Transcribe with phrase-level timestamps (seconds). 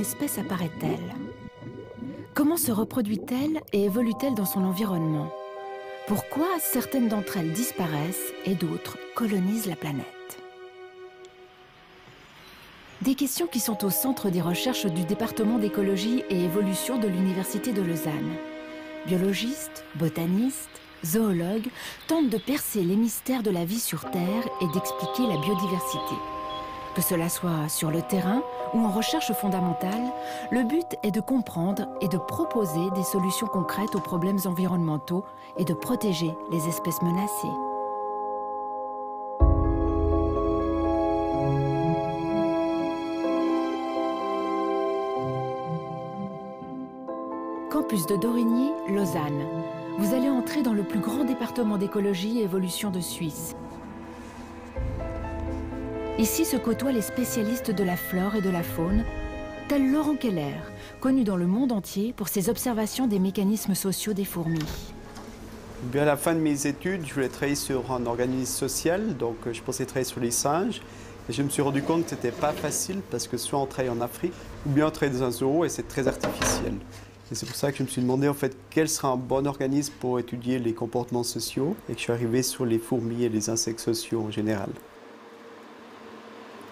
[0.00, 1.14] espèce apparaît-elle?
[2.34, 5.30] Comment se reproduit-elle et évolue-t-elle dans son environnement?
[6.06, 10.06] Pourquoi certaines d'entre elles disparaissent et d'autres colonisent la planète?
[13.02, 17.72] Des questions qui sont au centre des recherches du département d'écologie et évolution de l'Université
[17.72, 18.32] de Lausanne.
[19.06, 21.68] Biologistes, botanistes, zoologues
[22.08, 26.14] tentent de percer les mystères de la vie sur Terre et d'expliquer la biodiversité.
[26.94, 28.42] Que cela soit sur le terrain
[28.74, 30.12] ou en recherche fondamentale,
[30.50, 35.24] le but est de comprendre et de proposer des solutions concrètes aux problèmes environnementaux
[35.56, 37.48] et de protéger les espèces menacées.
[47.70, 49.46] Campus de Dorigny, Lausanne.
[49.98, 53.54] Vous allez entrer dans le plus grand département d'écologie et évolution de Suisse.
[56.20, 59.04] Ici se côtoient les spécialistes de la flore et de la faune,
[59.68, 60.52] tel Laurent Keller,
[61.00, 64.58] connu dans le monde entier pour ses observations des mécanismes sociaux des fourmis.
[65.84, 69.36] Bien à la fin de mes études, je voulais travailler sur un organisme social, donc
[69.46, 70.82] euh, je pensais travailler sur les singes.
[71.30, 73.64] Et je me suis rendu compte que ce n'était pas facile parce que soit on
[73.64, 74.34] travaille en Afrique
[74.66, 76.74] ou bien on travaille dans un zoo et c'est très artificiel.
[77.32, 79.46] Et c'est pour ça que je me suis demandé en fait quel sera un bon
[79.46, 83.30] organisme pour étudier les comportements sociaux et que je suis arrivé sur les fourmis et
[83.30, 84.68] les insectes sociaux en général.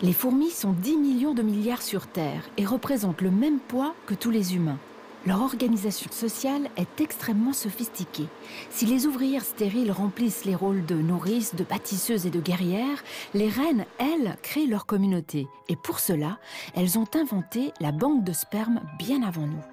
[0.01, 4.15] Les fourmis sont 10 millions de milliards sur Terre et représentent le même poids que
[4.15, 4.79] tous les humains.
[5.27, 8.29] Leur organisation sociale est extrêmement sophistiquée.
[8.71, 13.03] Si les ouvrières stériles remplissent les rôles de nourrices, de bâtisseuses et de guerrières,
[13.35, 15.49] les reines, elles, créent leur communauté.
[15.69, 16.39] Et pour cela,
[16.77, 19.65] elles ont inventé la banque de sperme bien avant nous.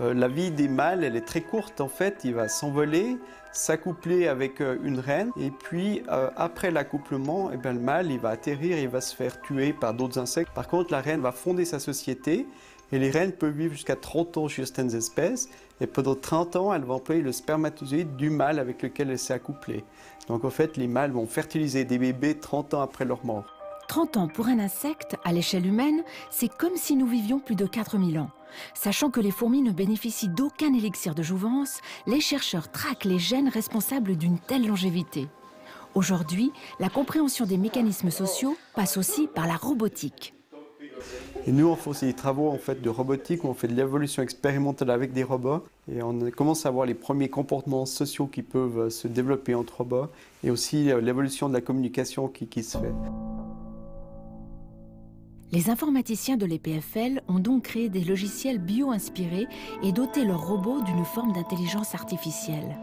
[0.00, 2.22] Euh, la vie des mâles, elle est très courte en fait.
[2.24, 3.18] Il va s'envoler,
[3.54, 8.30] s'accoupler avec euh, une reine, et puis euh, après l'accouplement, eh le mâle, il va
[8.30, 10.52] atterrir, il va se faire tuer par d'autres insectes.
[10.52, 12.46] Par contre, la reine va fonder sa société,
[12.92, 15.48] et les reines peuvent vivre jusqu'à 30 ans chez certaines espèces,
[15.80, 19.32] et pendant 30 ans, elle va employer le spermatozoïde du mâle avec lequel elle s'est
[19.32, 19.84] accouplée.
[20.28, 23.53] Donc en fait, les mâles vont fertiliser des bébés 30 ans après leur mort.
[23.88, 27.66] 30 ans pour un insecte, à l'échelle humaine, c'est comme si nous vivions plus de
[27.66, 28.30] 4000 ans.
[28.74, 33.48] Sachant que les fourmis ne bénéficient d'aucun élixir de jouvence, les chercheurs traquent les gènes
[33.48, 35.28] responsables d'une telle longévité.
[35.94, 40.34] Aujourd'hui, la compréhension des mécanismes sociaux passe aussi par la robotique.
[41.46, 43.74] Et nous, on fait aussi des travaux en fait, de robotique, où on fait de
[43.74, 45.62] l'évolution expérimentale avec des robots.
[45.92, 50.06] Et on commence à voir les premiers comportements sociaux qui peuvent se développer entre robots,
[50.42, 52.92] et aussi euh, l'évolution de la communication qui, qui se fait.
[55.54, 59.46] Les informaticiens de l'EPFL ont donc créé des logiciels bio-inspirés
[59.84, 62.76] et doté leurs robots d'une forme d'intelligence artificielle.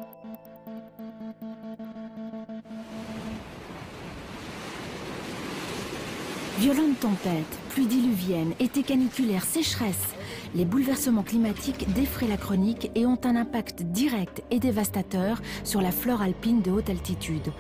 [6.60, 10.16] Violentes tempêtes, pluies diluviennes, été caniculaires, sécheresses,
[10.56, 15.92] les bouleversements climatiques défraient la chronique et ont un impact direct et dévastateur sur la
[15.92, 17.52] flore alpine de haute altitude,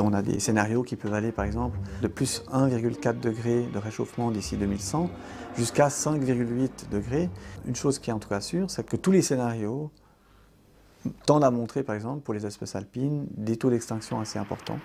[0.00, 4.30] on a des scénarios qui peuvent aller par exemple de plus 1,4 degré de réchauffement
[4.30, 5.10] d'ici 2100
[5.56, 7.28] jusqu'à 5,8 degrés.
[7.66, 9.90] Une chose qui est en tout cas sûre, c'est que tous les scénarios
[11.26, 14.78] tendent à montrer par exemple pour les espèces alpines des taux d'extinction assez importants.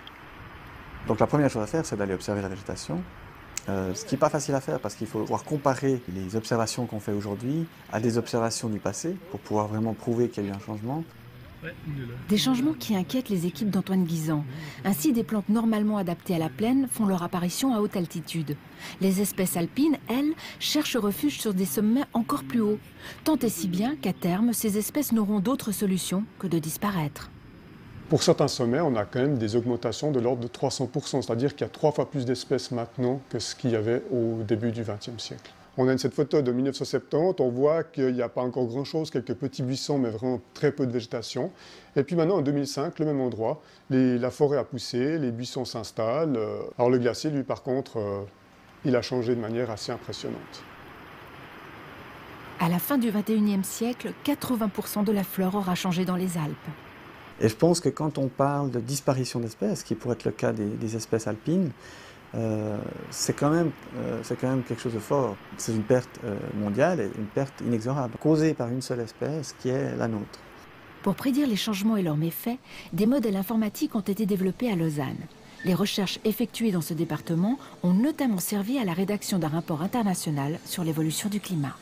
[1.06, 3.02] Donc la première chose à faire, c'est d'aller observer la végétation.
[3.68, 6.86] Euh, ce qui n'est pas facile à faire parce qu'il faut pouvoir comparer les observations
[6.86, 10.50] qu'on fait aujourd'hui à des observations du passé pour pouvoir vraiment prouver qu'il y a
[10.50, 11.04] eu un changement.
[12.28, 14.44] Des changements qui inquiètent les équipes d'Antoine Guisan.
[14.84, 18.56] Ainsi, des plantes normalement adaptées à la plaine font leur apparition à haute altitude.
[19.00, 22.78] Les espèces alpines, elles, cherchent refuge sur des sommets encore plus hauts.
[23.24, 27.30] Tant et si bien qu'à terme, ces espèces n'auront d'autre solution que de disparaître.
[28.08, 31.66] Pour certains sommets, on a quand même des augmentations de l'ordre de 300%, c'est-à-dire qu'il
[31.66, 34.82] y a trois fois plus d'espèces maintenant que ce qu'il y avait au début du
[34.82, 35.52] XXe siècle.
[35.80, 39.34] On a cette photo de 1970, on voit qu'il n'y a pas encore grand-chose, quelques
[39.34, 41.52] petits buissons, mais vraiment très peu de végétation.
[41.94, 46.36] Et puis maintenant, en 2005, le même endroit, la forêt a poussé, les buissons s'installent.
[46.36, 48.24] Euh, alors le glacier, lui, par contre, euh,
[48.84, 50.64] il a changé de manière assez impressionnante.
[52.58, 56.56] À la fin du 21e siècle, 80% de la flore aura changé dans les Alpes.
[57.40, 60.52] Et je pense que quand on parle de disparition d'espèces, qui pourrait être le cas
[60.52, 61.70] des espèces alpines,
[62.34, 62.76] euh,
[63.10, 65.36] c'est quand, même, euh, quand même quelque chose de fort.
[65.56, 69.70] C'est une perte euh, mondiale et une perte inexorable, causée par une seule espèce qui
[69.70, 70.38] est la nôtre.
[71.02, 72.58] Pour prédire les changements et leurs méfaits,
[72.92, 75.26] des modèles informatiques ont été développés à Lausanne.
[75.64, 80.58] Les recherches effectuées dans ce département ont notamment servi à la rédaction d'un rapport international
[80.64, 81.76] sur l'évolution du climat.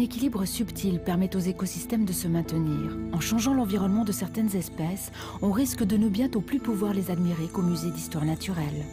[0.00, 2.96] Équilibre subtil permet aux écosystèmes de se maintenir.
[3.12, 5.12] En changeant l'environnement de certaines espèces,
[5.42, 8.84] on risque de ne bientôt plus pouvoir les admirer qu'au musée d'histoire naturelle.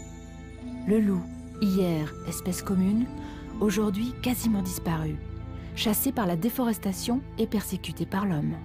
[0.88, 1.22] Le loup,
[1.62, 3.06] hier espèce commune,
[3.60, 5.16] aujourd'hui quasiment disparu,
[5.76, 8.56] chassé par la déforestation et persécuté par l'homme.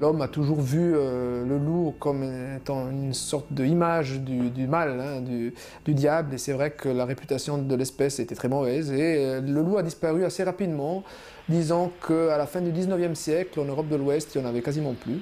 [0.00, 2.22] L'homme a toujours vu euh, le loup comme
[2.56, 5.52] étant une sorte d'image du, du, mal, hein, du,
[5.92, 9.60] diable, et c'est vrai que la réputation de l'espèce était très mauvaise, et euh, le
[9.60, 11.04] loup a disparu assez rapidement,
[11.50, 14.62] disant qu'à la fin du 19e siècle, en Europe de l'Ouest, il n'y en avait
[14.62, 15.20] quasiment plus.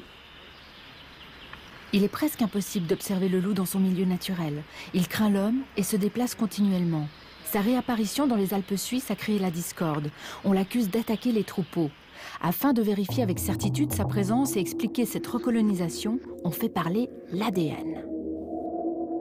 [1.93, 4.63] Il est presque impossible d'observer le loup dans son milieu naturel.
[4.93, 7.09] Il craint l'homme et se déplace continuellement.
[7.51, 10.11] Sa réapparition dans les Alpes suisses a créé la discorde.
[10.45, 11.91] On l'accuse d'attaquer les troupeaux.
[12.43, 18.18] Afin de vérifier avec certitude sa présence et expliquer cette recolonisation, on fait parler l'ADN.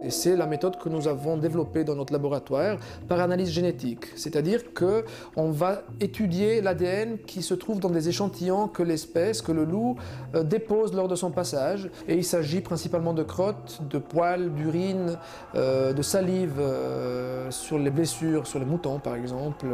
[0.03, 2.77] Et c'est la méthode que nous avons développée dans notre laboratoire
[3.07, 4.05] par analyse génétique.
[4.15, 9.65] C'est-à-dire qu'on va étudier l'ADN qui se trouve dans des échantillons que l'espèce, que le
[9.65, 9.95] loup,
[10.35, 11.89] euh, dépose lors de son passage.
[12.07, 15.17] Et il s'agit principalement de crottes, de poils, d'urine,
[15.55, 19.65] euh, de salive euh, sur les blessures, sur les moutons par exemple.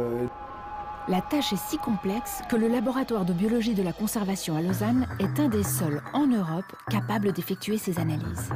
[1.06, 5.06] La tâche est si complexe que le laboratoire de biologie de la conservation à Lausanne
[5.18, 8.50] est un des seuls en Europe capable d'effectuer ces analyses.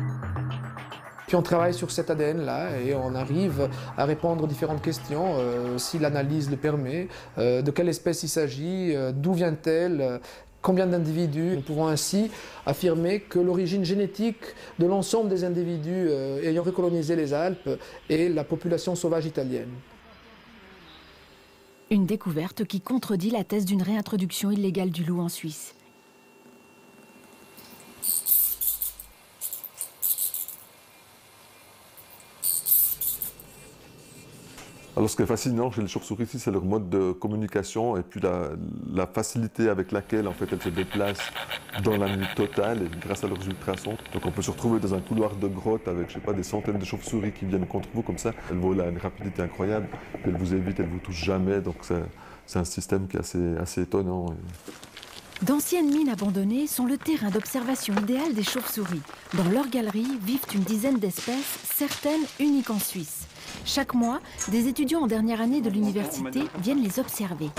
[1.28, 5.76] Puis on travaille sur cet ADN-là et on arrive à répondre aux différentes questions, euh,
[5.76, 10.20] si l'analyse le permet, euh, de quelle espèce il s'agit, euh, d'où vient-elle,
[10.62, 11.56] combien d'individus.
[11.56, 12.30] Nous pouvons ainsi
[12.64, 14.40] affirmer que l'origine génétique
[14.78, 16.08] de l'ensemble des individus
[16.42, 17.78] ayant recolonisé les Alpes
[18.08, 19.68] est la population sauvage italienne.
[21.90, 25.74] Une découverte qui contredit la thèse d'une réintroduction illégale du loup en Suisse.
[34.98, 38.20] Alors ce qui est fascinant chez les chauves-souris c'est leur mode de communication et puis
[38.20, 41.30] la, facilité avec laquelle en fait elles se déplacent
[41.84, 43.96] dans la nuit totale grâce à leurs ultrasons.
[44.12, 46.42] Donc on peut se retrouver dans un couloir de grotte avec je sais pas des
[46.42, 48.32] centaines de chauves-souris qui viennent contre vous comme ça.
[48.50, 49.86] Elles volent à une rapidité incroyable,
[50.24, 51.60] elles vous évitent, elles vous touchent jamais.
[51.60, 51.76] Donc
[52.46, 54.34] c'est un système qui est assez, assez étonnant.
[55.42, 59.02] D'anciennes mines abandonnées sont le terrain d'observation idéal des chauves-souris.
[59.34, 63.28] Dans leur galerie vivent une dizaine d'espèces, certaines uniques en Suisse.
[63.64, 67.50] Chaque mois, des étudiants en dernière année de l'université viennent les observer.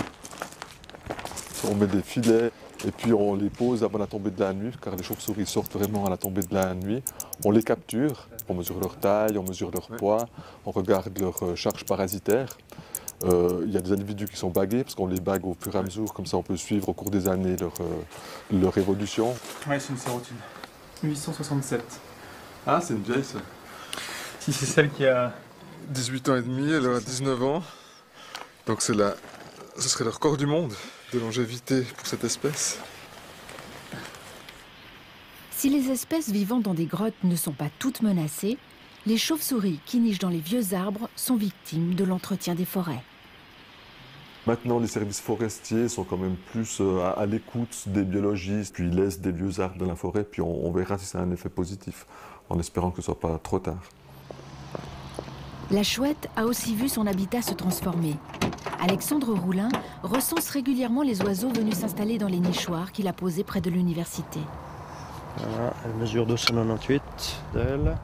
[1.70, 2.50] On met des filets
[2.86, 5.72] et puis on les pose avant la tombée de la nuit, car les chauves-souris sortent
[5.72, 7.02] vraiment à la tombée de la nuit.
[7.46, 10.28] On les capture, on mesure leur taille, on mesure leur poids,
[10.66, 12.58] on regarde leur euh, charge parasitaire.
[13.24, 15.74] Euh, il y a des individus qui sont bagués, parce qu'on les bague au fur
[15.74, 18.02] et à mesure, comme ça on peut suivre au cours des années leur, euh,
[18.50, 19.34] leur évolution.
[19.68, 20.36] Oui, c'est une sérotine.
[21.02, 21.82] 867.
[22.66, 23.38] Ah, c'est une vieille ça.
[24.38, 25.34] Si c'est celle qui a
[25.88, 27.62] 18 ans et demi, elle a 19 ans.
[28.66, 29.14] Donc c'est la...
[29.78, 30.72] ce serait le record du monde
[31.12, 32.78] de longévité pour cette espèce.
[35.50, 38.56] Si les espèces vivant dans des grottes ne sont pas toutes menacées,
[39.06, 43.02] les chauves-souris qui nichent dans les vieux arbres sont victimes de l'entretien des forêts.
[44.46, 48.94] Maintenant, les services forestiers sont quand même plus euh, à, l'écoute des biologistes, puis ils
[48.94, 51.30] laissent des vieux arbres dans la forêt, puis on, on verra si ça a un
[51.30, 52.06] effet positif,
[52.48, 53.82] en espérant que ce soit pas trop tard.
[55.70, 58.16] La chouette a aussi vu son habitat se transformer.
[58.80, 59.68] Alexandre Roulin
[60.02, 64.40] recense régulièrement les oiseaux venus s'installer dans les nichoirs qu'il a posés près de l'université.
[65.36, 67.02] Voilà, elle mesure 298
[67.54, 67.96] d'elle.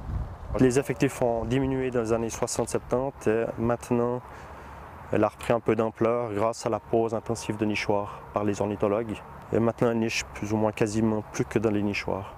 [0.59, 4.23] Les effectifs ont diminué dans les années 60-70 et maintenant
[5.13, 8.63] elle a repris un peu d'ampleur grâce à la pose intensive de nichoirs par les
[8.63, 9.21] ornithologues.
[9.53, 12.35] Et maintenant elle niche plus ou moins quasiment plus que dans les nichoirs.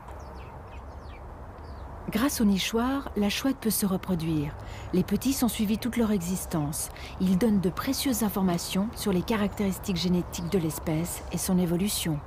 [2.10, 4.52] Grâce au nichoir, la chouette peut se reproduire.
[4.94, 6.88] Les petits sont suivis toute leur existence.
[7.20, 12.18] Ils donnent de précieuses informations sur les caractéristiques génétiques de l'espèce et son évolution.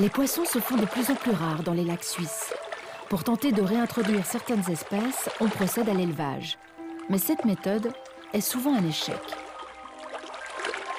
[0.00, 2.54] Les poissons se font de plus en plus rares dans les lacs suisses.
[3.10, 6.56] Pour tenter de réintroduire certaines espèces, on procède à l'élevage.
[7.10, 7.92] Mais cette méthode
[8.32, 9.20] est souvent un échec.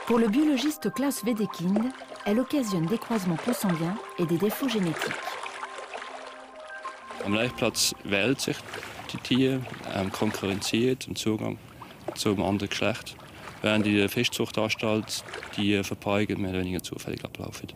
[0.06, 1.92] Pour le biologiste Klaus Wedekind,
[2.28, 5.16] elle occasionne des croisements consanguins et des défauts génétiques.
[7.26, 8.58] Am Laichplatz wählt sich
[9.12, 9.62] die Tiere,
[9.96, 11.58] ähm, konkurrenziert im Zugang
[12.14, 13.16] zum anderen Geschlecht,
[13.64, 15.24] während die Fischzuchtanstalt
[15.58, 17.70] die Verpaarungen mehr oder weniger zufällig ablaufen.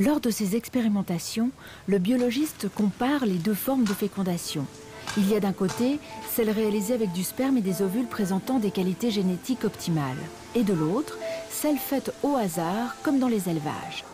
[0.00, 1.50] Lors de ces expérimentations,
[1.86, 4.66] le biologiste compare les deux formes de fécondation.
[5.16, 6.00] Il y a d'un côté
[6.32, 10.16] celle réalisée avec du sperme et des ovules présentant des qualités génétiques optimales,
[10.56, 11.18] et de l'autre,
[11.50, 14.04] celles faites au hasard comme dans les élevages.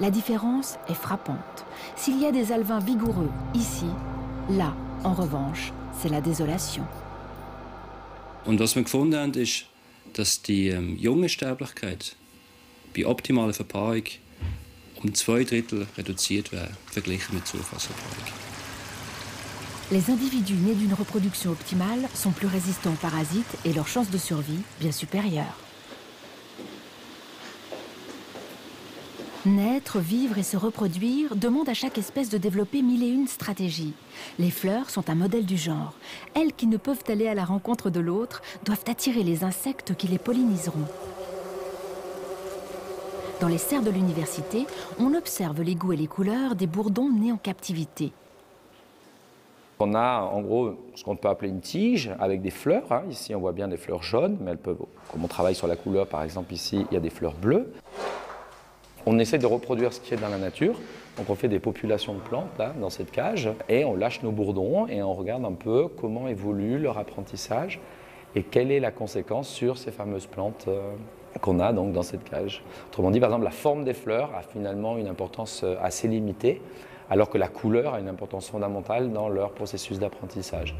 [0.00, 1.66] La différence est frappante.
[1.94, 3.84] S'il y a des alvins vigoureux ici,
[4.48, 6.86] là, en revanche, c'est la désolation.
[8.46, 9.66] Und was wir gefunden haben, ist,
[10.14, 12.16] dass die ähm, junge Sterblichkeit
[12.96, 14.04] bei optimaler Verpaarung
[15.02, 18.32] um zwei Drittel reduziert wäre, verglichen mit Zufallsverpaarung.
[19.90, 24.18] Les individus nés d'une reproduction optimale sont plus résistants aux parasites et leurs chances de
[24.18, 25.69] survie bien supérieures.
[29.46, 33.94] Naître, vivre et se reproduire demande à chaque espèce de développer mille et une stratégies.
[34.38, 35.94] Les fleurs sont un modèle du genre.
[36.34, 40.08] Elles qui ne peuvent aller à la rencontre de l'autre doivent attirer les insectes qui
[40.08, 40.84] les polliniseront.
[43.40, 44.66] Dans les serres de l'université,
[44.98, 48.12] on observe les goûts et les couleurs des bourdons nés en captivité.
[49.78, 52.92] On a en gros ce qu'on peut appeler une tige avec des fleurs.
[52.92, 53.04] hein.
[53.10, 55.76] Ici, on voit bien des fleurs jaunes, mais elles peuvent, comme on travaille sur la
[55.76, 57.72] couleur, par exemple, ici, il y a des fleurs bleues.
[59.12, 60.80] On essaie de reproduire ce qui est dans la nature.
[61.16, 62.46] Donc on fait des populations de plantes
[62.80, 66.78] dans cette cage et on lâche nos bourdons et on regarde un peu comment évolue
[66.78, 67.80] leur apprentissage
[68.36, 70.92] et quelle est la conséquence sur ces fameuses plantes euh,
[71.40, 72.62] qu'on a donc dans cette cage.
[72.86, 76.62] Autrement dit, par exemple, la forme des fleurs a finalement une importance euh, assez limitée,
[77.10, 80.76] alors que la couleur a une importance fondamentale dans leur processus d'apprentissage.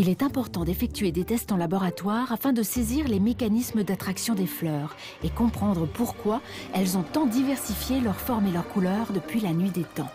[0.00, 4.46] Il est important d'effectuer des tests en laboratoire afin de saisir les mécanismes d'attraction des
[4.46, 6.40] fleurs et comprendre pourquoi
[6.72, 10.08] elles ont tant diversifié leur forme et leur couleur depuis la nuit des temps.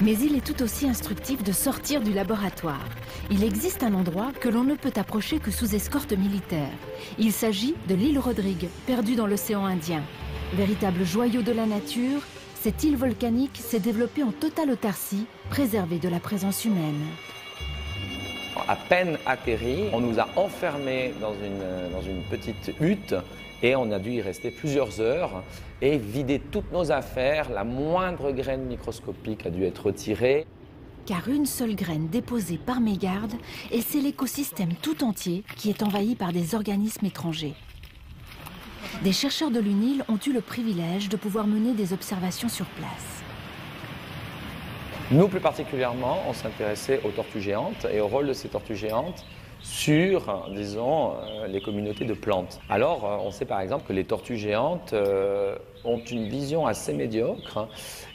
[0.00, 2.88] Mais il est tout aussi instructif de sortir du laboratoire.
[3.28, 6.70] Il existe un endroit que l'on ne peut approcher que sous escorte militaire.
[7.18, 10.04] Il s'agit de l'île Rodrigue, perdue dans l'océan Indien.
[10.52, 12.20] Véritable joyau de la nature,
[12.54, 17.02] cette île volcanique s'est développée en totale autarcie, préservée de la présence humaine.
[18.66, 23.14] À peine atterri, on nous a enfermés dans une, dans une petite hutte
[23.62, 25.42] et on a dû y rester plusieurs heures
[25.82, 27.50] et vider toutes nos affaires.
[27.50, 30.46] La moindre graine microscopique a dû être retirée.
[31.04, 33.34] Car une seule graine déposée par mégarde,
[33.70, 37.54] et c'est l'écosystème tout entier qui est envahi par des organismes étrangers.
[39.02, 43.23] Des chercheurs de l'UNIL ont eu le privilège de pouvoir mener des observations sur place.
[45.10, 49.26] Nous, plus particulièrement, on s'intéressait aux tortues géantes et au rôle de ces tortues géantes
[49.60, 52.58] sur, disons, euh, les communautés de plantes.
[52.70, 56.94] Alors, euh, on sait par exemple que les tortues géantes euh, ont une vision assez
[56.94, 57.68] médiocre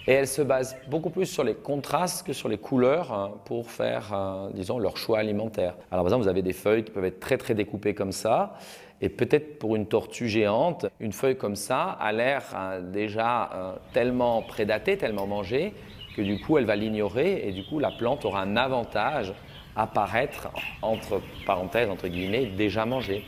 [0.08, 3.70] et elles se basent beaucoup plus sur les contrastes que sur les couleurs hein, pour
[3.70, 5.76] faire, disons, leur choix alimentaire.
[5.92, 8.56] Alors, par exemple, vous avez des feuilles qui peuvent être très très découpées comme ça.
[9.02, 12.44] Et peut-être pour une tortue géante, une feuille comme ça a l'air
[12.92, 15.74] déjà tellement prédatée, tellement mangée,
[16.20, 19.34] que du coup elle va l'ignorer et du coup la plante aura un avantage
[19.78, 20.50] à paraître,
[20.82, 23.26] entre parenthèses, entre guillemets, déjà mangée.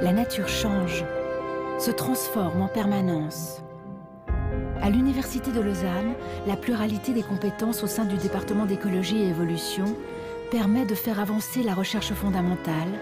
[0.00, 1.04] La nature change,
[1.80, 3.60] se transforme en permanence.
[4.80, 6.14] À l'Université de Lausanne,
[6.46, 9.86] la pluralité des compétences au sein du département d'écologie et évolution
[10.52, 12.92] permet de faire avancer la recherche fondamentale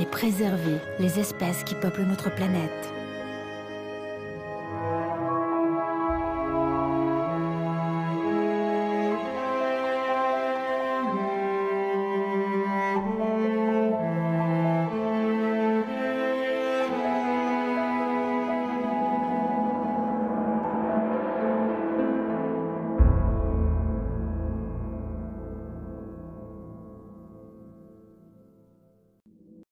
[0.00, 2.91] et préserver les espèces qui peuplent notre planète.